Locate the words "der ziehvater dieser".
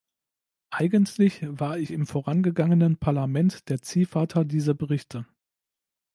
3.69-4.73